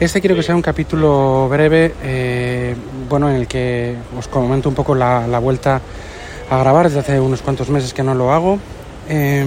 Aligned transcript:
Este 0.00 0.20
quiero 0.20 0.34
que 0.34 0.42
sea 0.42 0.56
un 0.56 0.62
capítulo 0.62 1.48
breve, 1.48 1.94
eh, 2.02 2.74
bueno, 3.08 3.30
en 3.30 3.36
el 3.36 3.46
que 3.46 3.94
os 4.18 4.26
comento 4.26 4.68
un 4.68 4.74
poco 4.74 4.92
la, 4.92 5.28
la, 5.28 5.38
vuelta 5.38 5.80
a 6.50 6.58
grabar. 6.58 6.86
Desde 6.86 6.98
hace 6.98 7.20
unos 7.20 7.42
cuantos 7.42 7.70
meses 7.70 7.94
que 7.94 8.02
no 8.02 8.12
lo 8.12 8.32
hago. 8.32 8.58
Eh, 9.08 9.44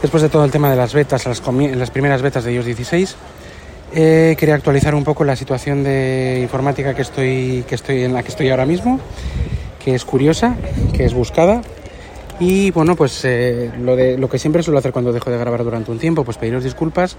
después 0.00 0.22
de 0.22 0.28
todo 0.28 0.44
el 0.44 0.52
tema 0.52 0.70
de 0.70 0.76
las 0.76 0.94
betas, 0.94 1.26
las, 1.26 1.42
las 1.44 1.90
primeras 1.90 2.22
betas 2.22 2.44
de 2.44 2.52
iOS 2.52 2.66
16, 2.66 3.16
eh, 3.94 4.36
quería 4.38 4.54
actualizar 4.54 4.94
un 4.94 5.02
poco 5.02 5.24
la 5.24 5.34
situación 5.34 5.82
de 5.82 6.38
informática 6.40 6.94
que 6.94 7.02
estoy, 7.02 7.64
que 7.66 7.74
estoy 7.74 8.04
en 8.04 8.14
la 8.14 8.22
que 8.22 8.28
estoy 8.28 8.48
ahora 8.50 8.64
mismo, 8.64 9.00
que 9.84 9.96
es 9.96 10.04
curiosa, 10.04 10.54
que 10.92 11.04
es 11.04 11.14
buscada. 11.14 11.62
Y 12.38 12.70
bueno, 12.70 12.94
pues 12.94 13.24
eh, 13.24 13.72
lo, 13.80 13.96
de, 13.96 14.18
lo 14.18 14.28
que 14.28 14.38
siempre 14.38 14.62
suelo 14.62 14.78
hacer 14.78 14.92
cuando 14.92 15.12
dejo 15.12 15.32
de 15.32 15.38
grabar 15.38 15.64
durante 15.64 15.90
un 15.90 15.98
tiempo, 15.98 16.22
pues 16.22 16.38
pediros 16.38 16.62
disculpas 16.62 17.16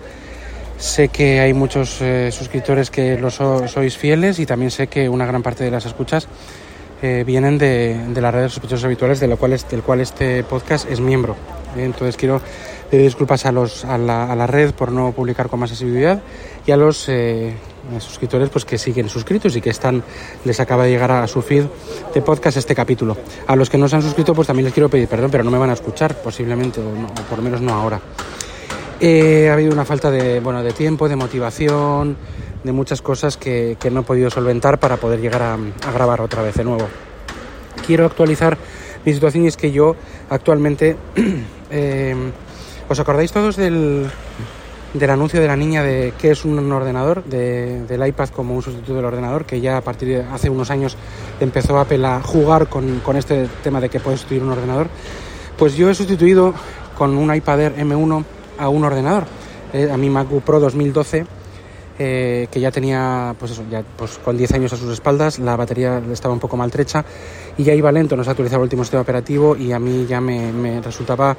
Sé 0.77 1.09
que 1.09 1.39
hay 1.39 1.53
muchos 1.53 2.01
eh, 2.01 2.31
suscriptores 2.31 2.91
que 2.91 3.17
lo 3.17 3.31
so, 3.31 3.67
sois 3.67 3.97
fieles 3.97 4.37
y 4.39 4.45
también 4.45 4.69
sé 4.69 4.87
que 4.87 5.09
una 5.09 5.25
gran 5.25 5.41
parte 5.41 5.63
de 5.63 5.71
las 5.71 5.85
escuchas 5.85 6.27
eh, 7.01 7.23
vienen 7.25 7.57
de, 7.57 7.95
de, 8.09 8.21
las 8.21 8.33
redes 8.33 8.53
sospechosos 8.53 8.85
habituales, 8.85 9.19
de 9.19 9.27
lo 9.27 9.37
cual 9.37 9.55
del 9.69 9.81
cual 9.83 10.01
este 10.01 10.43
podcast 10.43 10.89
es 10.89 10.99
miembro. 10.99 11.35
¿eh? 11.75 11.83
Entonces 11.83 12.15
quiero 12.15 12.41
pedir 12.89 13.05
disculpas 13.05 13.45
a, 13.45 13.51
los, 13.51 13.85
a, 13.85 13.97
la, 13.97 14.31
a, 14.31 14.35
la, 14.35 14.47
red 14.47 14.73
por 14.73 14.91
no 14.91 15.11
publicar 15.11 15.49
con 15.49 15.59
más 15.59 15.71
asiduidad 15.71 16.21
y 16.65 16.71
a 16.71 16.77
los 16.77 17.09
eh, 17.09 17.53
suscriptores 17.99 18.49
pues, 18.49 18.65
que 18.65 18.77
siguen 18.77 19.09
suscritos 19.09 19.55
y 19.55 19.61
que 19.61 19.69
están 19.69 20.03
les 20.45 20.59
acaba 20.59 20.85
de 20.85 20.91
llegar 20.91 21.11
a 21.11 21.27
su 21.27 21.41
feed 21.41 21.65
de 22.13 22.21
podcast 22.21 22.57
este 22.57 22.75
capítulo. 22.75 23.17
A 23.47 23.55
los 23.55 23.69
que 23.69 23.77
no 23.77 23.87
se 23.87 23.95
han 23.95 24.01
suscrito 24.01 24.33
pues 24.33 24.47
también 24.47 24.65
les 24.65 24.73
quiero 24.73 24.89
pedir 24.89 25.07
perdón, 25.07 25.29
pero 25.31 25.43
no 25.43 25.51
me 25.51 25.57
van 25.57 25.69
a 25.69 25.73
escuchar 25.73 26.15
posiblemente, 26.21 26.79
o, 26.79 26.83
no, 26.83 27.07
o 27.07 27.29
por 27.29 27.39
lo 27.39 27.43
menos 27.43 27.61
no 27.61 27.73
ahora. 27.73 27.99
Eh, 28.99 29.47
ha 29.49 29.53
habido 29.53 29.71
una 29.73 29.85
falta 29.85 30.09
de, 30.09 30.39
bueno, 30.39 30.63
de 30.63 30.73
tiempo, 30.73 31.07
de 31.07 31.15
motivación, 31.15 32.17
de 32.63 32.71
muchas 32.71 33.03
cosas 33.03 33.37
que, 33.37 33.77
que 33.79 33.91
no 33.91 33.99
he 33.99 34.03
podido 34.03 34.31
solventar 34.31 34.79
para 34.79 34.97
poder 34.97 35.21
llegar 35.21 35.43
a, 35.43 35.57
grabar 35.93 36.21
otra 36.21 36.41
vez 36.41 36.55
de 36.55 36.63
nuevo. 36.63 36.87
Quiero 37.85 38.05
actualizar 38.05 38.57
mi 39.05 39.13
situación 39.13 39.43
y 39.43 39.47
es 39.47 39.57
que 39.57 39.71
yo 39.71 39.95
actualmente... 40.29 40.97
eh, 41.71 42.15
¿Os 42.89 42.99
acordáis 42.99 43.33
todos 43.33 43.57
del, 43.57 44.09
del, 44.93 45.09
anuncio 45.09 45.41
de 45.41 45.47
la 45.47 45.57
niña 45.57 45.83
de 45.83 46.13
qué 46.17 46.31
es 46.31 46.45
un 46.45 46.71
ordenador, 46.71 47.25
de, 47.25 47.81
del 47.83 48.07
iPad 48.07 48.29
como 48.29 48.55
un 48.55 48.63
sustituto 48.63 48.95
del 48.95 49.03
ordenador, 49.03 49.45
que 49.45 49.59
ya 49.59 49.75
a 49.75 49.81
partir 49.81 50.07
de 50.07 50.23
hace 50.23 50.49
unos 50.49 50.71
años 50.71 50.95
empezó 51.41 51.77
Apple 51.77 52.07
a 52.07 52.21
jugar 52.21 52.67
con, 52.67 53.01
con 53.01 53.17
este 53.17 53.49
tema 53.61 53.81
de 53.81 53.89
que 53.89 53.99
puede 53.99 54.15
sustituir 54.15 54.41
un 54.41 54.51
ordenador? 54.51 54.87
Pues 55.57 55.75
yo 55.75 55.89
he 55.89 55.95
sustituido 55.95 56.53
con 56.97 57.17
un 57.17 57.35
iPad 57.35 57.59
Air 57.59 57.75
M1 57.75 58.23
a 58.57 58.69
un 58.69 58.83
ordenador, 58.83 59.25
eh, 59.73 59.89
a 59.91 59.97
mi 59.97 60.09
MacBook 60.09 60.43
Pro 60.43 60.59
2012, 60.59 61.25
eh, 61.99 62.47
que 62.51 62.59
ya 62.59 62.71
tenía, 62.71 63.35
pues 63.39 63.51
eso, 63.51 63.63
ya 63.71 63.83
pues 63.97 64.19
con 64.19 64.37
10 64.37 64.51
años 64.53 64.73
a 64.73 64.77
sus 64.77 64.93
espaldas, 64.93 65.39
la 65.39 65.55
batería 65.55 66.01
estaba 66.11 66.33
un 66.33 66.39
poco 66.39 66.55
maltrecha 66.55 67.03
y 67.57 67.63
ya 67.63 67.73
iba 67.73 67.91
lento, 67.91 68.15
no 68.15 68.23
se 68.23 68.29
actualizaba 68.29 68.61
el 68.61 68.65
último 68.65 68.83
sistema 68.83 69.01
operativo 69.01 69.55
y 69.55 69.71
a 69.71 69.79
mí 69.79 70.05
ya 70.07 70.21
me, 70.21 70.81
resultaba 70.81 71.35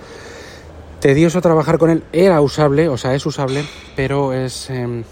tedioso 1.01 1.41
trabajar 1.41 1.79
con 1.79 1.91
él. 1.91 2.03
Era 2.13 2.41
usable, 2.41 2.89
o 2.89 2.97
sea, 2.97 3.15
es 3.15 3.25
usable, 3.25 3.65
pero 3.95 4.33
es... 4.33 4.69
Eh, 4.71 5.05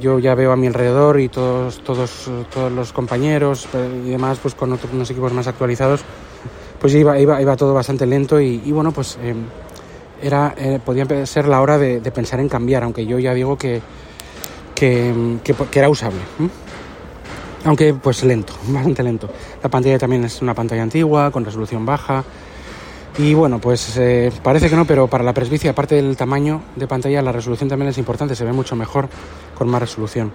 yo 0.00 0.18
ya 0.18 0.34
veo 0.34 0.50
a 0.50 0.56
mi 0.56 0.66
alrededor 0.66 1.20
y 1.20 1.28
todos, 1.28 1.78
todos, 1.84 2.28
todos 2.52 2.72
los 2.72 2.92
compañeros 2.92 3.68
y 4.04 4.10
demás, 4.10 4.40
pues 4.42 4.56
con 4.56 4.72
otros 4.72 4.92
unos 4.92 5.08
equipos 5.10 5.32
más 5.32 5.46
actualizados, 5.46 6.00
pues 6.80 6.92
iba, 6.94 7.18
iba, 7.20 7.40
iba 7.40 7.56
todo 7.56 7.72
bastante 7.72 8.04
lento 8.04 8.40
y, 8.40 8.62
y 8.64 8.72
bueno, 8.72 8.90
pues 8.90 9.16
eh, 9.22 9.34
era, 10.22 10.54
eh, 10.56 10.80
podía 10.84 11.26
ser 11.26 11.46
la 11.46 11.60
hora 11.60 11.78
de, 11.78 12.00
pensar 12.10 12.40
en 12.40 12.48
cambiar, 12.48 12.82
aunque 12.82 13.06
yo 13.06 13.18
ya 13.18 13.34
digo 13.34 13.56
que, 13.56 13.80
que, 14.74 15.12
era 15.74 15.88
usable. 15.88 16.20
Aunque 17.64 17.94
pues 17.94 18.22
lento, 18.24 18.54
bastante 18.68 19.02
lento. 19.02 19.28
La 19.62 19.68
pantalla 19.68 19.98
también 19.98 20.24
es 20.24 20.40
una 20.42 20.54
pantalla 20.54 20.82
antigua, 20.82 21.30
con 21.30 21.44
resolución 21.44 21.84
baja. 21.84 22.24
Y 23.18 23.32
bueno, 23.32 23.58
pues 23.58 23.96
eh, 23.96 24.30
parece 24.42 24.68
que 24.68 24.76
no, 24.76 24.84
pero 24.84 25.06
para 25.08 25.24
la 25.24 25.32
presbicia, 25.32 25.70
aparte 25.70 25.94
del 25.94 26.16
tamaño 26.16 26.62
de 26.76 26.86
pantalla, 26.86 27.22
la 27.22 27.32
resolución 27.32 27.68
también 27.68 27.88
es 27.88 27.98
importante, 27.98 28.34
se 28.34 28.44
ve 28.44 28.52
mucho 28.52 28.76
mejor 28.76 29.08
con 29.54 29.68
más 29.68 29.80
resolución. 29.80 30.32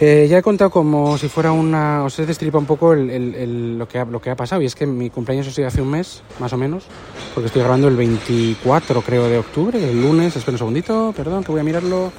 Eh, 0.00 0.26
ya 0.28 0.38
he 0.38 0.42
contado 0.42 0.70
como 0.70 1.16
si 1.18 1.28
fuera 1.28 1.52
una... 1.52 2.02
Os 2.04 2.18
he 2.18 2.26
destripa 2.26 2.58
un 2.58 2.66
poco 2.66 2.94
el, 2.94 3.78
lo, 3.78 3.86
que 3.86 3.98
ha, 3.98 4.04
lo 4.04 4.20
que 4.20 4.30
ha 4.30 4.36
pasado 4.36 4.60
y 4.60 4.66
es 4.66 4.74
que 4.74 4.86
mi 4.86 5.08
cumpleaños 5.08 5.46
ha 5.46 5.52
sido 5.52 5.68
hace 5.68 5.80
un 5.80 5.90
mes, 5.90 6.22
más 6.40 6.52
o 6.52 6.56
menos, 6.56 6.84
porque 7.32 7.46
estoy 7.46 7.62
grabando 7.62 7.86
el 7.86 7.96
24, 7.96 9.02
creo, 9.02 9.28
de 9.28 9.38
octubre, 9.38 9.78
el 9.78 10.02
lunes. 10.02 10.34
Espera 10.34 10.54
un 10.54 10.58
segundito, 10.58 11.14
perdón, 11.16 11.44
que 11.44 11.52
voy 11.52 11.60
a 11.60 11.64
mirarlo. 11.64 12.12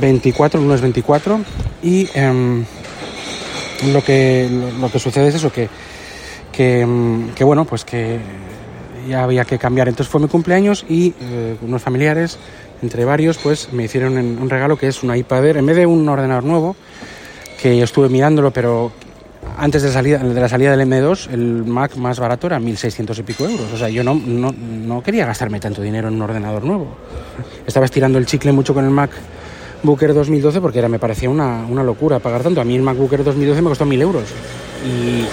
24, 0.00 0.60
lunes 0.60 0.80
24. 0.80 1.40
Y 1.82 2.08
eh, 2.14 2.64
lo, 3.92 4.04
que, 4.04 4.48
lo, 4.80 4.88
que 4.90 4.98
sucede 5.00 5.28
es 5.28 5.34
eso, 5.34 5.52
que, 5.52 5.68
que, 6.52 6.86
que, 7.34 7.44
bueno, 7.44 7.64
pues 7.64 7.84
que 7.84 8.20
ya 9.08 9.24
había 9.24 9.44
que 9.44 9.58
cambiar. 9.58 9.88
Entonces 9.88 10.10
fue 10.10 10.20
mi 10.20 10.28
cumpleaños 10.28 10.84
y 10.88 11.14
eh, 11.20 11.56
unos 11.62 11.82
familiares 11.82 12.38
entre 12.82 13.04
varios, 13.04 13.38
pues 13.38 13.72
me 13.72 13.84
hicieron 13.84 14.16
un 14.16 14.50
regalo 14.50 14.76
que 14.76 14.88
es 14.88 15.02
una 15.02 15.16
iPad 15.16 15.46
Air, 15.46 15.56
en 15.58 15.66
vez 15.66 15.76
de 15.76 15.86
un 15.86 16.08
ordenador 16.08 16.44
nuevo, 16.44 16.76
que 17.60 17.76
yo 17.76 17.84
estuve 17.84 18.08
mirándolo, 18.08 18.50
pero 18.50 18.92
antes 19.58 19.82
de, 19.82 19.92
salida, 19.92 20.18
de 20.18 20.40
la 20.40 20.48
salida 20.48 20.76
del 20.76 20.86
M2, 20.88 21.30
el 21.32 21.64
Mac 21.64 21.96
más 21.96 22.18
barato 22.18 22.46
era 22.46 22.58
1.600 22.58 23.18
y 23.18 23.22
pico 23.22 23.44
euros. 23.44 23.72
O 23.72 23.76
sea, 23.76 23.88
yo 23.88 24.02
no, 24.04 24.14
no, 24.14 24.52
no, 24.52 25.02
quería 25.02 25.26
gastarme 25.26 25.60
tanto 25.60 25.82
dinero 25.82 26.08
en 26.08 26.14
un 26.14 26.22
ordenador 26.22 26.64
nuevo. 26.64 26.88
Estaba 27.66 27.86
estirando 27.86 28.18
el 28.18 28.26
chicle 28.26 28.52
mucho 28.52 28.74
con 28.74 28.84
el 28.84 28.90
Mac 28.90 29.10
Booker 29.82 30.14
2012 30.14 30.60
porque 30.60 30.78
era, 30.78 30.88
me 30.88 30.98
parecía 30.98 31.30
una, 31.30 31.64
una 31.66 31.82
locura 31.82 32.18
pagar 32.18 32.42
tanto. 32.42 32.60
A 32.60 32.64
mí 32.64 32.76
el 32.76 32.82
Mac 32.82 32.96
Booker 32.96 33.24
2012 33.24 33.62
me 33.62 33.68
costó 33.68 33.84
1.000 33.86 34.00
euros. 34.00 34.24
Y, 34.84 35.26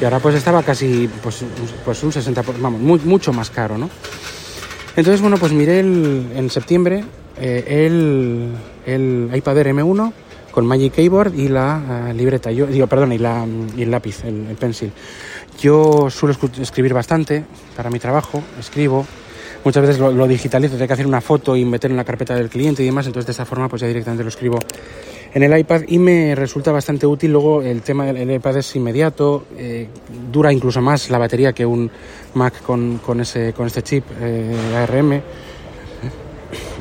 y, 0.00 0.04
ahora 0.04 0.18
pues 0.20 0.34
estaba 0.34 0.62
casi 0.62 1.08
pues, 1.22 1.44
pues 1.84 2.02
un 2.02 2.12
60%, 2.12 2.44
vamos, 2.60 3.04
mucho 3.04 3.32
más 3.32 3.50
caro, 3.50 3.76
¿no? 3.78 3.90
Entonces, 4.98 5.20
bueno, 5.20 5.36
pues 5.38 5.52
miré 5.52 5.78
el, 5.78 6.32
en 6.34 6.50
septiembre 6.50 7.04
eh, 7.40 7.86
el, 7.86 8.50
el, 8.84 9.30
iPad 9.32 9.58
Air 9.58 9.68
M1 9.68 10.12
con 10.50 10.66
Magic 10.66 10.92
Keyboard 10.94 11.36
y 11.36 11.46
la 11.46 12.08
uh, 12.10 12.12
libreta, 12.12 12.50
yo 12.50 12.66
digo, 12.66 12.88
perdón, 12.88 13.12
y, 13.12 13.18
la, 13.18 13.46
y 13.76 13.82
el 13.82 13.92
lápiz, 13.92 14.24
el, 14.24 14.48
el, 14.48 14.56
pencil. 14.56 14.90
Yo 15.60 16.10
suelo 16.10 16.34
escribir 16.60 16.94
bastante 16.94 17.44
para 17.76 17.90
mi 17.90 18.00
trabajo, 18.00 18.42
escribo, 18.58 19.06
muchas 19.62 19.82
veces 19.82 20.00
lo, 20.00 20.10
lo 20.10 20.26
digitalizo, 20.26 20.74
tengo 20.74 20.88
que 20.88 20.94
hacer 20.94 21.06
una 21.06 21.20
foto 21.20 21.56
y 21.56 21.64
meter 21.64 21.92
en 21.92 21.96
la 21.96 22.02
carpeta 22.02 22.34
del 22.34 22.48
cliente 22.48 22.82
y 22.82 22.86
demás, 22.86 23.06
entonces 23.06 23.26
de 23.26 23.32
esa 23.34 23.44
forma 23.44 23.68
pues 23.68 23.82
ya 23.82 23.86
directamente 23.86 24.24
lo 24.24 24.30
escribo 24.30 24.58
en 25.34 25.42
el 25.42 25.58
iPad 25.58 25.82
y 25.88 25.98
me 25.98 26.34
resulta 26.34 26.72
bastante 26.72 27.06
útil. 27.06 27.32
Luego 27.32 27.62
el 27.62 27.82
tema 27.82 28.06
del 28.06 28.30
iPad 28.30 28.58
es 28.58 28.76
inmediato, 28.76 29.46
eh, 29.56 29.88
dura 30.30 30.52
incluso 30.52 30.80
más 30.80 31.10
la 31.10 31.18
batería 31.18 31.52
que 31.52 31.66
un 31.66 31.90
Mac 32.34 32.62
con, 32.62 32.98
con, 32.98 33.20
ese, 33.20 33.52
con 33.52 33.66
este 33.66 33.82
chip 33.82 34.04
eh, 34.20 34.54
ARM. 34.76 35.20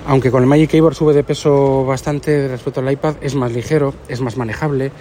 aunque 0.08 0.32
con 0.32 0.44
el 0.44 0.50
Magic 0.50 0.70
Keyboard 0.70 0.96
sube 0.96 1.14
de 1.14 1.24
peso 1.24 1.86
bastante 1.86 2.48
respecto 2.48 2.80
al 2.80 2.92
iPad, 2.92 3.16
es 3.22 3.36
más 3.36 3.52
ligero, 3.52 3.94
es 4.08 4.22
más 4.22 4.38
manejable, 4.38 4.92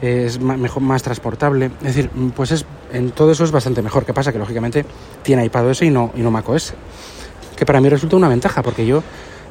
es 0.00 0.40
más, 0.40 0.58
mejor, 0.58 0.82
más 0.82 1.02
transportable. 1.02 1.70
Es 1.78 1.94
decir, 1.94 2.10
pues 2.36 2.52
es, 2.52 2.64
en 2.92 3.10
todo 3.10 3.32
eso 3.32 3.44
es 3.44 3.50
bastante 3.50 3.82
mejor. 3.82 4.04
¿Qué 4.04 4.12
pasa? 4.12 4.32
Que 4.32 4.38
lógicamente 4.38 4.84
tiene 5.22 5.44
iPadOS 5.46 5.82
y 5.82 5.90
no, 5.90 6.12
y 6.16 6.20
no 6.20 6.30
macOS. 6.30 6.74
Que 7.56 7.64
para 7.64 7.80
mí 7.80 7.88
resulta 7.88 8.16
una 8.16 8.28
ventaja, 8.28 8.62
porque 8.62 8.84
yo 8.84 9.02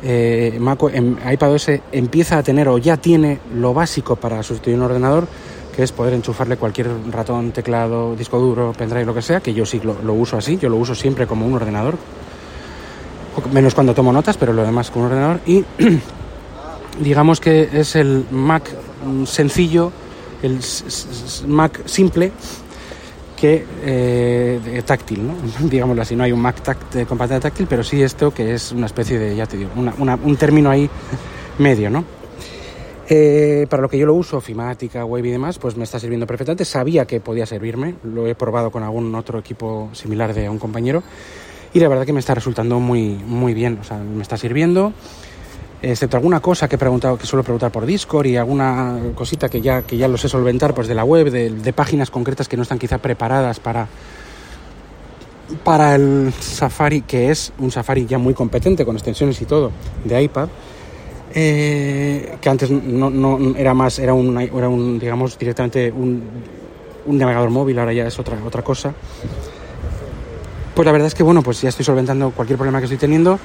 eh, 0.03 0.57
Mac, 0.59 0.79
en 0.93 1.17
iPadOS 1.31 1.71
empieza 1.91 2.37
a 2.37 2.43
tener 2.43 2.67
o 2.67 2.77
ya 2.77 2.97
tiene 2.97 3.39
lo 3.55 3.73
básico 3.73 4.15
para 4.15 4.43
sustituir 4.43 4.75
un 4.77 4.83
ordenador, 4.83 5.27
que 5.75 5.83
es 5.83 5.91
poder 5.91 6.13
enchufarle 6.13 6.57
cualquier 6.57 6.89
ratón, 7.09 7.51
teclado, 7.51 8.15
disco 8.15 8.37
duro, 8.39 8.73
pendrive, 8.77 9.05
lo 9.05 9.13
que 9.13 9.21
sea, 9.21 9.39
que 9.39 9.53
yo 9.53 9.65
sí 9.65 9.79
lo, 9.83 10.01
lo 10.03 10.13
uso 10.13 10.37
así, 10.37 10.57
yo 10.57 10.69
lo 10.69 10.77
uso 10.77 10.93
siempre 10.93 11.25
como 11.25 11.47
un 11.47 11.53
ordenador, 11.53 11.97
menos 13.51 13.73
cuando 13.73 13.93
tomo 13.93 14.11
notas, 14.11 14.37
pero 14.37 14.53
lo 14.53 14.63
demás 14.63 14.91
con 14.91 15.03
un 15.03 15.07
ordenador. 15.07 15.39
Y 15.45 15.63
digamos 16.99 17.39
que 17.39 17.69
es 17.73 17.95
el 17.95 18.25
Mac 18.29 18.69
sencillo, 19.25 19.91
el 20.41 20.59
Mac 21.47 21.81
simple 21.85 22.31
que 23.43 23.65
eh, 23.83 24.81
táctil, 24.85 25.27
¿no? 25.27 25.35
digámoslo 25.69 26.01
así. 26.01 26.15
No 26.15 26.23
hay 26.23 26.31
un 26.31 26.39
Mac 26.39 26.61
tact, 26.61 27.05
con 27.05 27.17
pantalla 27.17 27.41
táctil, 27.41 27.67
pero 27.69 27.83
sí 27.83 28.01
esto 28.01 28.33
que 28.33 28.53
es 28.53 28.71
una 28.71 28.85
especie 28.85 29.19
de, 29.19 29.35
ya 29.35 29.45
te 29.45 29.57
digo, 29.57 29.71
una, 29.75 29.93
una, 29.97 30.15
un 30.15 30.37
término 30.37 30.69
ahí 30.69 30.89
medio, 31.57 31.89
¿no? 31.89 32.05
Eh, 33.09 33.67
para 33.69 33.81
lo 33.81 33.89
que 33.89 33.97
yo 33.97 34.05
lo 34.05 34.13
uso, 34.13 34.37
ofimática, 34.37 35.03
web 35.03 35.25
y 35.25 35.31
demás, 35.31 35.59
pues 35.59 35.75
me 35.75 35.83
está 35.83 35.99
sirviendo 35.99 36.25
perfectamente. 36.25 36.63
Sabía 36.63 37.03
que 37.03 37.19
podía 37.19 37.45
servirme, 37.45 37.95
lo 38.03 38.27
he 38.27 38.33
probado 38.33 38.71
con 38.71 38.81
algún 38.81 39.13
otro 39.13 39.39
equipo 39.39 39.89
similar 39.91 40.33
de 40.33 40.47
un 40.47 40.57
compañero 40.57 41.03
y 41.73 41.81
la 41.81 41.89
verdad 41.89 42.05
que 42.05 42.13
me 42.13 42.21
está 42.21 42.33
resultando 42.33 42.79
muy, 42.79 43.09
muy 43.27 43.53
bien, 43.53 43.77
o 43.81 43.83
sea, 43.83 43.97
me 43.97 44.21
está 44.21 44.37
sirviendo, 44.37 44.93
excepto 45.91 46.15
alguna 46.15 46.39
cosa 46.39 46.69
que 46.69 46.75
he 46.75 46.79
preguntado, 46.79 47.17
que 47.17 47.27
suelo 47.27 47.43
preguntar 47.43 47.71
por 47.71 47.85
Discord 47.85 48.25
y 48.27 48.37
alguna 48.37 48.97
cosita 49.15 49.49
que 49.49 49.61
ya, 49.61 49.81
que 49.81 49.97
ya 49.97 50.07
lo 50.07 50.17
sé 50.17 50.29
solventar 50.29 50.73
pues 50.73 50.87
de 50.87 50.95
la 50.95 51.03
web, 51.03 51.29
de, 51.29 51.49
de 51.49 51.73
páginas 51.73 52.09
concretas 52.09 52.47
que 52.47 52.55
no 52.55 52.63
están 52.63 52.79
quizá 52.79 52.97
preparadas 52.99 53.59
para, 53.59 53.87
para 55.63 55.95
el 55.95 56.33
Safari, 56.39 57.01
que 57.01 57.29
es 57.29 57.51
un 57.59 57.69
Safari 57.69 58.05
ya 58.05 58.17
muy 58.17 58.33
competente 58.33 58.85
con 58.85 58.95
extensiones 58.95 59.41
y 59.41 59.45
todo 59.45 59.71
de 60.05 60.23
iPad. 60.23 60.47
Eh, 61.35 62.37
que 62.39 62.49
antes 62.49 62.69
no, 62.69 63.09
no, 63.09 63.55
era 63.57 63.73
más, 63.73 63.97
era 63.99 64.13
un, 64.13 64.39
era 64.39 64.69
un 64.69 64.99
digamos, 64.99 65.37
directamente 65.37 65.91
un, 65.91 66.21
un 67.07 67.17
navegador 67.17 67.49
móvil, 67.49 67.77
ahora 67.79 67.91
ya 67.91 68.07
es 68.07 68.17
otra, 68.19 68.37
otra 68.45 68.61
cosa. 68.61 68.93
Pues 70.75 70.85
la 70.85 70.91
verdad 70.91 71.07
es 71.07 71.15
que 71.15 71.23
bueno, 71.23 71.41
pues 71.41 71.61
ya 71.61 71.69
estoy 71.69 71.83
solventando 71.83 72.31
cualquier 72.31 72.57
problema 72.57 72.79
que 72.79 72.85
estoy 72.85 72.99
teniendo 72.99 73.39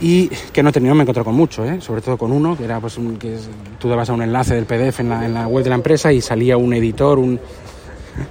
y 0.00 0.28
que 0.28 0.62
no 0.62 0.70
he 0.70 0.72
tenido, 0.72 0.94
me 0.94 1.02
encontré 1.02 1.24
con 1.24 1.34
mucho, 1.34 1.64
¿eh? 1.64 1.80
sobre 1.80 2.02
todo 2.02 2.18
con 2.18 2.32
uno, 2.32 2.56
que 2.56 2.64
era 2.64 2.80
pues 2.80 2.98
un, 2.98 3.16
que 3.16 3.36
tú 3.78 3.88
dabas 3.88 4.10
a 4.10 4.12
un 4.12 4.22
enlace 4.22 4.54
del 4.54 4.66
PDF 4.66 5.00
en 5.00 5.34
la, 5.34 5.46
web 5.48 5.64
de 5.64 5.70
la 5.70 5.76
empresa 5.76 6.12
y 6.12 6.20
salía 6.20 6.56
un 6.56 6.74
editor, 6.74 7.18
un, 7.18 7.40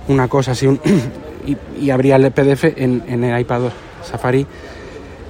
una 0.07 0.27
cosa 0.27 0.51
así, 0.51 0.67
y, 1.45 1.57
y, 1.83 1.89
abría 1.89 2.17
el 2.17 2.31
PDF 2.31 2.65
en, 2.77 3.03
en 3.07 3.23
el 3.23 3.39
iPad 3.39 3.63
Safari 4.03 4.45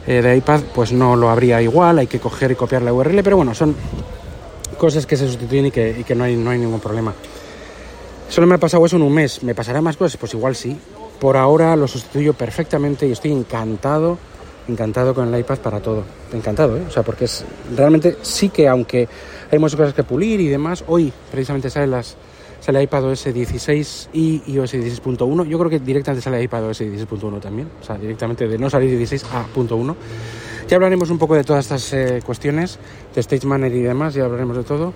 eh, 0.07 0.21
de 0.21 0.37
iPad, 0.37 0.61
pues 0.73 0.91
no 0.91 1.15
lo 1.15 1.29
abría 1.29 1.61
igual, 1.61 1.97
hay 1.97 2.07
que 2.07 2.19
coger 2.19 2.51
y 2.51 2.55
copiar 2.55 2.83
la 2.83 2.93
URL, 2.93 3.23
pero 3.23 3.37
bueno, 3.37 3.55
son 3.55 3.75
cosas 4.77 5.07
que 5.07 5.17
se 5.17 5.25
sustituyen 5.25 5.67
y 5.67 5.71
que, 5.71 5.97
y 5.99 6.03
que 6.03 6.13
no, 6.13 6.25
hay, 6.25 6.35
no 6.35 6.51
hay 6.51 6.59
ningún 6.59 6.79
problema. 6.79 7.13
Solo 8.29 8.45
me 8.45 8.55
ha 8.55 8.57
pasado 8.59 8.85
eso 8.85 8.97
en 8.97 9.01
un 9.01 9.13
mes, 9.13 9.41
¿me 9.41 9.55
pasará 9.55 9.81
más 9.81 9.97
cosas? 9.97 10.17
Pues 10.17 10.33
igual 10.33 10.55
sí, 10.55 10.77
por 11.19 11.37
ahora 11.37 11.75
lo 11.75 11.87
sustituyo 11.87 12.33
perfectamente 12.33 13.07
y 13.07 13.13
estoy 13.13 13.31
encantado, 13.31 14.17
encantado 14.67 15.13
con 15.13 15.33
el 15.33 15.39
iPad 15.39 15.59
para 15.59 15.79
todo. 15.79 16.03
Encantado, 16.33 16.77
¿eh? 16.77 16.83
O 16.87 16.91
sea, 16.91 17.03
porque 17.03 17.25
es 17.25 17.45
realmente 17.75 18.17
sí 18.21 18.49
que 18.49 18.67
aunque 18.67 19.07
hay 19.51 19.59
muchas 19.59 19.77
cosas 19.77 19.93
que 19.93 20.03
pulir 20.03 20.39
y 20.39 20.47
demás, 20.47 20.83
hoy 20.87 21.11
precisamente 21.31 21.69
sale 21.69 21.87
las 21.87 22.17
sale 22.59 22.81
iPad 22.81 23.11
OS 23.11 23.25
16 23.31 24.09
y 24.13 24.41
iOS 24.47 24.73
16.1. 24.73 25.47
Yo 25.47 25.59
creo 25.59 25.69
que 25.69 25.79
directamente 25.79 26.23
sale 26.23 26.41
iPad 26.41 26.69
OS 26.69 26.81
16.1 26.81 27.39
también, 27.39 27.69
o 27.79 27.85
sea, 27.85 27.95
directamente 27.95 28.47
de 28.47 28.57
no 28.57 28.69
salir 28.69 28.89
16 28.89 29.23
a 29.25 29.45
.1. 29.53 29.95
Ya 30.67 30.75
hablaremos 30.75 31.11
un 31.11 31.19
poco 31.19 31.35
de 31.35 31.43
todas 31.43 31.65
estas 31.65 31.93
eh, 31.93 32.21
cuestiones, 32.25 32.79
de 33.13 33.21
Stage 33.21 33.45
Manager 33.45 33.77
y 33.77 33.83
demás, 33.83 34.15
ya 34.15 34.25
hablaremos 34.25 34.57
de 34.57 34.63
todo. 34.63 34.93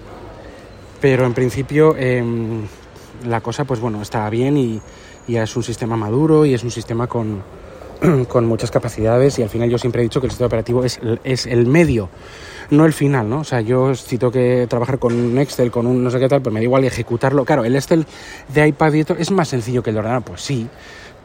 Pero 1.00 1.25
en 1.25 1.33
principio 1.36 1.95
eh, 1.95 2.24
la 3.27 3.42
cosa, 3.42 3.66
pues 3.66 3.80
bueno, 3.80 4.01
está 4.01 4.27
bien 4.31 4.57
y 4.57 4.81
es 5.27 5.56
un 5.56 5.62
sistema 5.62 5.95
maduro 5.95 6.48
y 6.48 6.56
es 6.56 6.63
un 6.63 6.71
sistema 6.71 7.06
con, 7.06 7.44
con 8.28 8.46
muchas 8.46 8.72
capacidades 8.72 9.40
y 9.40 9.44
al 9.44 9.50
final 9.50 9.69
yo 9.69 9.78
siempre 9.78 10.01
he 10.01 10.04
dicho 10.04 10.22
que 10.22 10.28
el 10.28 10.31
sistema 10.31 10.48
operativo 10.48 10.84
es, 10.84 11.00
es 11.24 11.46
el 11.46 11.66
medio, 11.66 12.10
no 12.69 12.86
el 12.86 12.94
final, 12.94 13.30
¿no? 13.30 13.40
O 13.40 13.44
sea, 13.44 13.62
yo 13.62 13.96
si 13.96 14.18
tengo 14.18 14.31
que 14.31 14.68
trabajar 14.69 15.00
con 15.00 15.13
un 15.13 15.38
Excel, 15.38 15.72
con 15.72 15.88
un 15.88 16.04
no 16.04 16.12
sé 16.12 16.19
qué 16.19 16.28
tal, 16.28 16.42
pues 16.42 16.54
me 16.54 16.60
da 16.60 16.63
igual 16.63 16.86
ejecutarlo. 16.86 17.46
Claro, 17.46 17.66
el 17.66 17.75
Excel 17.75 18.06
de 18.54 18.68
iPad 18.68 18.94
y 18.94 19.06
es 19.18 19.31
más 19.31 19.48
sencillo 19.48 19.84
que 19.84 19.90
el 19.90 19.96
de 19.96 20.00
ordenador, 20.00 20.24
pues 20.24 20.42
sí, 20.42 20.68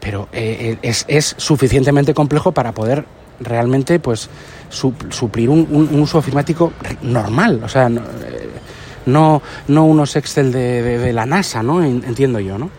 pero 0.00 0.29
eh, 0.32 0.79
es, 0.82 1.05
es, 1.09 1.35
suficientemente 1.38 2.15
complejo 2.15 2.53
para 2.53 2.73
poder 2.73 3.05
realmente 3.41 3.99
pues 3.99 4.29
su, 4.69 4.94
suplir 5.11 5.50
un, 5.50 5.67
un, 5.70 5.88
un, 5.93 6.00
uso 6.00 6.19
ofimático 6.19 6.73
normal, 7.03 7.62
o 7.65 7.69
sea, 7.69 7.88
no, 7.88 8.03
no, 9.06 9.43
no 9.69 9.85
unos 9.85 10.17
Excel 10.17 10.53
de, 10.53 10.82
de, 10.82 10.99
de 10.99 11.12
la 11.12 11.27
NASA, 11.27 11.62
¿no? 11.62 11.82
Entiendo 11.82 12.41
yo, 12.41 12.59
¿no? 12.59 12.70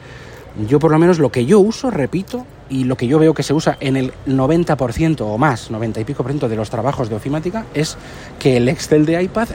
Yo 0.67 0.79
por 0.79 0.91
lo 0.91 0.99
menos 0.99 1.19
lo 1.19 1.31
que 1.31 1.45
yo 1.45 1.59
uso, 1.59 1.91
repito, 1.91 2.45
y 2.69 2.83
lo 2.85 2.97
que 2.97 3.07
yo 3.07 3.19
veo 3.19 3.33
que 3.33 3.43
se 3.43 3.53
usa 3.53 3.77
en 3.79 3.95
el 3.95 4.13
90% 4.27 5.21
o 5.21 5.37
más, 5.37 5.69
90 5.69 6.01
y 6.01 6.03
pico 6.03 6.23
por 6.23 6.31
ciento 6.31 6.49
de 6.49 6.55
los 6.55 6.69
trabajos 6.69 7.09
de 7.09 7.15
ofimática, 7.15 7.65
es 7.73 7.97
que 8.39 8.57
el 8.57 8.69
Excel 8.69 9.05
de 9.05 9.21
iPad 9.21 9.49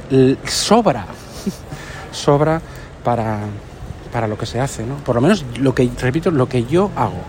sobra, 0.46 1.06
sobra 2.12 2.60
para, 3.02 3.40
para 4.12 4.28
lo 4.28 4.38
que 4.38 4.46
se 4.46 4.60
hace, 4.60 4.84
¿no? 4.84 4.96
Por 4.96 5.16
lo 5.16 5.20
menos 5.20 5.44
lo 5.58 5.74
que, 5.74 5.90
repito, 6.00 6.30
lo 6.30 6.48
que 6.48 6.64
yo 6.64 6.90
hago. 6.96 7.20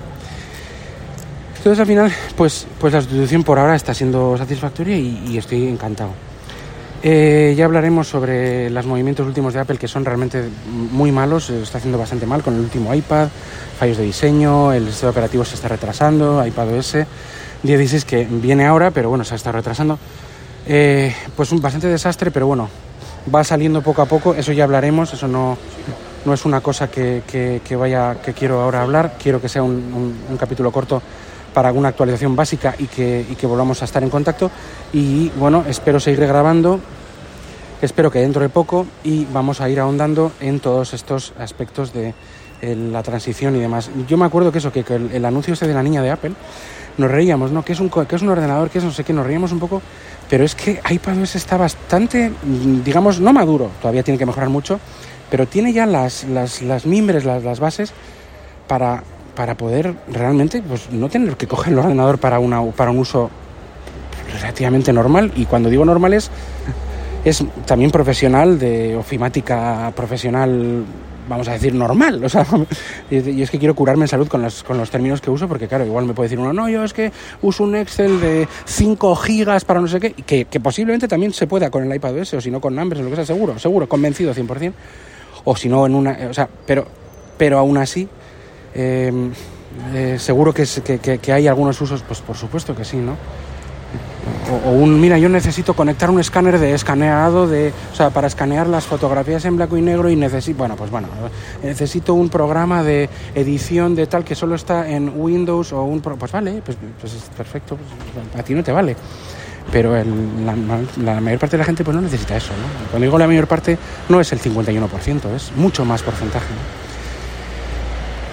Entonces 1.58 1.80
al 1.80 1.86
final, 1.86 2.12
pues, 2.36 2.68
pues 2.80 2.94
la 2.94 3.02
sustitución 3.02 3.44
por 3.44 3.60
ahora 3.60 3.76
está 3.76 3.94
siendo 3.94 4.36
satisfactoria 4.38 4.98
y, 4.98 5.24
y 5.28 5.38
estoy 5.38 5.68
encantado. 5.68 6.12
Eh, 7.04 7.56
ya 7.58 7.66
hablaremos 7.66 8.08
sobre 8.08 8.70
los 8.70 8.86
movimientos 8.86 9.26
últimos 9.26 9.56
de 9.56 9.60
Apple 9.60 9.78
que 9.80 9.88
son 9.88 10.06
realmente 10.06 10.48
muy 10.68 11.12
malos, 11.12 11.46
se 11.46 11.64
está 11.64 11.80
haciendo 11.80 11.98
bastante 11.98 12.28
mal 12.28 12.44
con 12.44 12.54
el 12.54 12.60
último 12.60 12.94
iPad, 12.94 13.28
fallos 13.80 13.98
de 13.98 14.04
diseño, 14.04 14.72
el 14.72 14.86
sistema 14.88 15.10
operativo 15.10 15.44
se 15.44 15.56
está 15.56 15.68
retrasando, 15.68 16.46
iPad 16.46 16.78
OS 16.78 16.98
16 17.64 18.06
que 18.06 18.26
viene 18.30 18.68
ahora, 18.68 18.92
pero 18.92 19.10
bueno, 19.10 19.24
se 19.24 19.34
está 19.34 19.52
retrasando. 19.52 19.98
Eh, 20.68 21.16
pues 21.36 21.52
un 21.52 21.60
bastante 21.60 21.88
desastre, 21.88 22.30
pero 22.30 22.46
bueno, 22.46 22.70
va 23.34 23.44
saliendo 23.44 23.82
poco 23.82 24.04
a 24.04 24.06
poco, 24.06 24.36
eso 24.36 24.52
ya 24.52 24.64
hablaremos, 24.64 25.12
eso 25.12 25.28
no, 25.28 25.58
no 26.24 26.34
es 26.36 26.46
una 26.46 26.62
cosa 26.62 26.92
que, 26.92 27.24
que, 27.26 27.62
que, 27.68 27.76
vaya, 27.76 28.22
que 28.22 28.34
quiero 28.34 28.62
ahora 28.62 28.84
hablar, 28.84 29.16
quiero 29.22 29.42
que 29.42 29.50
sea 29.50 29.64
un 29.64 30.38
capítulo 30.40 30.72
corto 30.72 31.02
para 31.54 31.70
alguna 31.70 31.90
actualización 31.90 32.36
básica 32.36 32.76
y 32.78 32.86
que, 32.86 33.26
y 33.30 33.36
que, 33.36 33.48
volvamos 33.48 33.82
a 33.82 33.86
estar 33.86 34.04
en 34.04 34.10
contacto. 34.10 34.52
Y 34.94 35.30
bueno, 35.32 35.64
espero 35.68 36.00
seguir 36.00 36.26
grabando, 36.26 36.80
espero 37.82 38.12
que 38.12 38.20
dentro 38.20 38.42
de 38.42 38.50
poco 38.50 38.86
y 39.04 39.26
vamos 39.26 39.62
a 39.62 39.70
ir 39.70 39.80
ahondando 39.80 40.32
en 40.40 40.60
todos 40.60 40.94
estos 40.94 41.34
aspectos 41.38 41.94
de 41.94 42.14
eh, 42.62 42.76
la 42.76 43.02
transición 43.02 43.56
y 43.56 43.60
demás. 43.60 43.90
Yo 44.08 44.18
me 44.18 44.26
acuerdo 44.26 44.52
que 44.52 44.60
eso, 44.60 44.72
que, 44.72 44.86
el, 44.88 45.26
anuncio 45.26 45.54
este 45.54 45.68
de 45.68 45.74
la 45.74 45.82
niña 45.82 46.04
de 46.04 46.12
Apple, 46.12 46.34
nos 46.98 47.10
reíamos, 47.10 47.52
¿no? 47.52 47.66
Que 47.66 47.74
es 47.74 47.80
un, 47.80 47.90
que 47.90 48.16
es 48.16 48.22
un 48.22 48.30
ordenador, 48.30 48.70
que 48.70 48.78
es 48.78 48.84
no 48.84 48.92
sé 48.92 49.04
qué, 49.04 49.14
nos 49.14 49.26
reíamos 49.26 49.52
un 49.52 49.60
poco, 49.60 49.82
pero 50.30 50.44
es 50.44 50.54
que 50.54 50.80
iPadOS 50.88 51.36
está 51.36 51.58
bastante, 51.58 52.32
digamos, 52.86 53.20
no 53.20 53.34
maduro, 53.34 53.72
todavía 53.82 54.04
tiene 54.04 54.20
que 54.20 54.26
mejorar 54.26 54.50
mucho, 54.50 54.80
pero 55.32 55.48
tiene 55.48 55.74
ya 55.74 55.88
las, 55.88 56.26
las, 56.26 56.62
las 56.62 56.86
mimbres, 56.86 57.26
las, 57.26 57.44
las 57.44 57.60
bases 57.60 57.94
para 58.68 59.04
para 59.42 59.56
poder 59.56 59.96
realmente 60.08 60.62
pues, 60.62 60.92
no 60.92 61.10
tener 61.10 61.36
que 61.36 61.48
coger 61.48 61.74
el 61.74 61.80
ordenador 61.80 62.20
para, 62.20 62.38
una, 62.38 62.64
para 62.74 62.92
un 62.92 63.00
uso 63.00 63.32
relativamente 64.40 64.94
normal. 64.94 65.32
Y 65.36 65.46
cuando 65.46 65.68
digo 65.68 65.84
normal 65.84 66.14
es, 66.14 66.30
es 67.26 67.44
también 67.66 67.90
profesional, 67.90 68.60
de 68.60 68.96
ofimática 68.96 69.92
profesional, 69.96 70.86
vamos 71.28 71.48
a 71.48 71.54
decir, 71.54 71.74
normal. 71.74 72.24
O 72.24 72.30
sea, 72.30 72.46
y 73.10 73.42
es 73.42 73.50
que 73.50 73.58
quiero 73.58 73.74
curarme 73.74 74.04
en 74.04 74.10
salud 74.10 74.28
con 74.28 74.44
los, 74.44 74.62
con 74.62 74.78
los 74.78 74.92
términos 74.92 75.22
que 75.22 75.32
uso, 75.32 75.48
porque 75.48 75.68
claro, 75.68 75.88
igual 75.88 76.06
me 76.06 76.14
puede 76.14 76.30
decir 76.30 76.38
uno, 76.38 76.54
no, 76.54 76.70
yo 76.70 76.84
es 76.84 76.94
que 76.94 77.12
uso 77.42 77.64
un 77.64 77.76
Excel 77.76 78.22
de 78.22 78.48
5 78.66 79.16
gigas 79.16 79.66
para 79.66 79.82
no 79.82 79.88
sé 79.88 80.00
qué, 80.00 80.14
que, 80.14 80.46
que 80.46 80.60
posiblemente 80.60 81.08
también 81.08 81.34
se 81.34 81.48
pueda 81.48 81.72
con 81.72 81.84
el 81.84 81.96
iPad 81.96 82.20
OS, 82.20 82.36
o 82.36 82.42
si 82.42 82.52
no 82.52 82.62
con 82.62 82.76
Numbers, 82.76 83.02
o 83.02 83.06
lo 83.06 83.10
que 83.10 83.16
sea, 83.16 83.26
seguro, 83.26 83.58
seguro, 83.58 83.90
convencido 83.90 84.36
100%. 84.36 84.72
O 85.46 85.56
si 85.56 85.68
no 85.68 85.88
en 85.88 85.96
una, 85.96 86.16
o 86.30 86.34
sea, 86.36 86.48
pero, 86.68 86.86
pero 87.40 87.58
aún 87.58 87.80
así, 87.80 88.08
eh, 88.74 89.12
eh, 89.94 90.18
seguro 90.20 90.54
que, 90.54 90.66
que, 91.02 91.18
que, 91.20 91.34
hay 91.34 91.48
algunos 91.48 91.80
usos, 91.82 92.04
pues 92.04 92.20
por 92.22 92.36
supuesto 92.36 92.76
que 92.76 92.84
sí, 92.86 92.98
¿no? 92.98 93.16
O, 94.66 94.72
un, 94.72 95.00
mira, 95.00 95.18
yo 95.18 95.28
necesito 95.30 95.74
conectar 95.74 96.10
un 96.10 96.20
escáner 96.20 96.60
de 96.60 96.74
escaneado, 96.74 97.48
de, 97.48 97.74
o 97.92 97.96
sea, 97.96 98.10
para 98.10 98.28
escanear 98.28 98.68
las 98.68 98.86
fotografías 98.86 99.44
en 99.46 99.56
blanco 99.58 99.78
y 99.78 99.82
negro 99.82 100.10
y 100.10 100.16
necesito, 100.16 100.60
bueno, 100.60 100.76
pues 100.76 100.92
bueno, 100.92 101.08
necesito 101.64 102.14
un 102.14 102.30
programa 102.30 102.84
de 102.84 103.10
edición 103.36 103.96
de 103.96 104.08
tal 104.08 104.24
que 104.24 104.36
solo 104.36 104.56
está 104.56 104.90
en 104.90 105.12
Windows 105.16 105.74
o 105.74 105.84
un, 105.84 106.02
pues 106.02 106.32
vale, 106.32 106.62
pues, 106.66 106.78
pues 107.00 107.14
es 107.14 107.24
perfecto, 107.36 107.78
pues, 107.78 108.40
a 108.40 108.44
ti 108.44 108.54
no 108.54 108.64
te 108.64 108.72
vale. 108.72 108.96
pero 109.72 109.96
el- 109.96 110.46
la, 110.46 110.56
la 111.14 111.22
mayor 111.22 111.40
parte 111.40 111.56
de 111.56 111.60
la 111.60 111.66
gente 111.66 111.84
pues 111.84 111.96
no 111.96 112.02
necesita 112.02 112.36
eso. 112.36 112.50
¿no? 112.50 112.90
Cuando 112.90 113.06
digo 113.06 113.18
la 113.18 113.28
mayor 113.28 113.48
parte, 113.48 113.78
no 114.10 114.20
es 114.20 114.32
el 114.34 114.40
51%, 114.40 115.34
es 115.36 115.52
mucho 115.56 115.86
más 115.86 116.02
porcentaje. 116.02 116.48
¿no? 116.48 116.91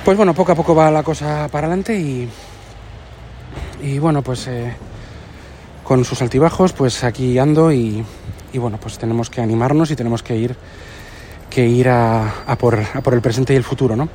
Pues 0.08 0.16
bueno, 0.16 0.32
poco 0.32 0.52
a 0.52 0.54
poco 0.54 0.74
va 0.74 0.90
la 0.90 1.02
cosa 1.02 1.48
para 1.52 1.66
adelante 1.66 1.94
y, 1.94 2.26
y 3.82 3.98
bueno, 3.98 4.22
pues 4.22 4.46
eh, 4.48 4.72
con 5.84 6.02
sus 6.02 6.22
altibajos, 6.22 6.72
pues 6.72 7.04
aquí 7.04 7.38
ando 7.38 7.70
y, 7.70 8.02
y 8.54 8.56
bueno, 8.56 8.78
pues 8.80 8.96
tenemos 8.96 9.28
que 9.28 9.42
animarnos 9.42 9.90
y 9.90 9.96
tenemos 9.96 10.22
que 10.22 10.34
ir 10.34 10.56
que 11.50 11.66
ir 11.66 11.90
a, 11.90 12.42
a 12.46 12.56
por, 12.56 12.78
a 12.78 13.02
por 13.02 13.12
el 13.12 13.20
presente 13.20 13.52
y 13.52 13.56
el 13.56 13.64
futuro, 13.64 13.96
¿no? 13.96 14.08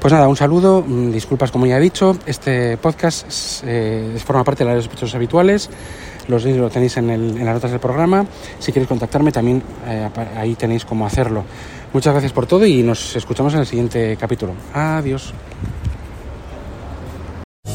Pues 0.00 0.12
nada, 0.12 0.26
un 0.26 0.36
saludo, 0.36 0.82
mm, 0.84 1.12
disculpas 1.12 1.52
como 1.52 1.66
ya 1.66 1.78
he 1.78 1.80
dicho, 1.80 2.16
este 2.26 2.76
podcast 2.76 3.62
eh, 3.64 4.18
forma 4.24 4.42
parte 4.42 4.64
de 4.64 4.74
las 4.74 4.82
sospechosos 4.82 5.14
habituales, 5.14 5.70
los 6.28 6.44
links 6.44 6.58
lo 6.60 6.68
tenéis 6.70 6.96
en, 6.96 7.10
el- 7.10 7.36
en 7.36 7.44
las 7.44 7.54
notas 7.54 7.70
del 7.70 7.80
programa, 7.80 8.26
si 8.58 8.72
queréis 8.72 8.88
contactarme 8.88 9.32
también 9.32 9.62
eh, 9.86 10.08
ahí 10.36 10.54
tenéis 10.54 10.84
cómo 10.84 11.06
hacerlo. 11.06 11.44
Muchas 11.92 12.12
gracias 12.12 12.32
por 12.32 12.46
todo 12.46 12.66
y 12.66 12.82
nos 12.82 13.14
escuchamos 13.16 13.54
en 13.54 13.60
el 13.60 13.66
siguiente 13.66 14.16
capítulo. 14.20 14.52
Adiós. 14.74 15.32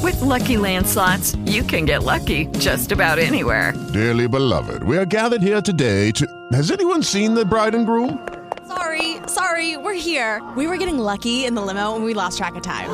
With 0.03 0.19
Lucky 0.21 0.57
Land 0.57 0.87
slots, 0.87 1.35
you 1.45 1.63
can 1.63 1.85
get 1.85 2.03
lucky 2.03 2.47
just 2.59 2.91
about 2.91 3.19
anywhere. 3.19 3.73
Dearly 3.93 4.27
beloved, 4.27 4.83
we 4.83 4.97
are 4.97 5.05
gathered 5.05 5.41
here 5.41 5.61
today 5.61 6.11
to. 6.11 6.25
Has 6.53 6.71
anyone 6.71 7.03
seen 7.03 7.33
the 7.33 7.45
bride 7.45 7.75
and 7.75 7.85
groom? 7.85 8.19
Sorry, 8.67 9.17
sorry, 9.27 9.77
we're 9.77 9.93
here. 9.93 10.41
We 10.55 10.65
were 10.67 10.77
getting 10.77 10.97
lucky 10.97 11.45
in 11.45 11.55
the 11.55 11.61
limo 11.61 11.95
and 11.95 12.03
we 12.05 12.13
lost 12.13 12.37
track 12.37 12.55
of 12.55 12.63
time. 12.63 12.89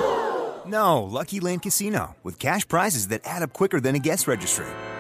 No, 0.65 1.03
Lucky 1.03 1.39
Land 1.39 1.61
Casino, 1.61 2.15
with 2.23 2.39
cash 2.39 2.67
prizes 2.67 3.07
that 3.07 3.21
add 3.23 3.41
up 3.41 3.53
quicker 3.53 3.79
than 3.79 3.95
a 3.95 3.99
guest 3.99 4.27
registry. 4.27 4.65